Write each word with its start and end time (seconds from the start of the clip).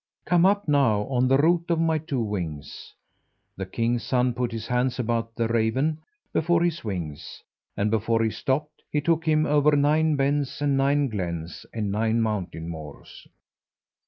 Come 0.25 0.47
up 0.47 0.67
now 0.67 1.01
on 1.09 1.27
the 1.27 1.37
root 1.37 1.69
of 1.69 1.79
my 1.79 1.99
two 1.99 2.23
wings." 2.23 2.95
The 3.55 3.67
king's 3.67 4.01
son 4.01 4.33
put 4.33 4.51
his 4.51 4.65
hands 4.65 4.97
about 4.97 5.35
the 5.35 5.47
raven 5.47 5.99
before 6.33 6.63
his 6.63 6.83
wings, 6.83 7.43
and, 7.77 7.91
before 7.91 8.23
he 8.23 8.31
stopped, 8.31 8.81
he 8.89 8.99
took 8.99 9.27
him 9.27 9.45
over 9.45 9.75
nine 9.75 10.15
Bens, 10.15 10.59
and 10.59 10.75
nine 10.75 11.07
Glens, 11.09 11.67
and 11.71 11.91
nine 11.91 12.19
Mountain 12.19 12.67
Moors. 12.67 13.27